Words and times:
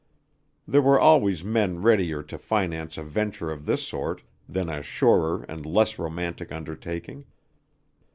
There 0.67 0.81
were 0.81 0.99
always 0.99 1.43
men 1.43 1.83
readier 1.83 2.23
to 2.23 2.39
finance 2.39 2.97
a 2.97 3.03
venture 3.03 3.51
of 3.51 3.67
this 3.67 3.87
sort 3.87 4.23
than 4.49 4.67
a 4.67 4.81
surer 4.81 5.43
and 5.47 5.63
less 5.63 5.99
romantic 5.99 6.51
undertaking. 6.51 7.25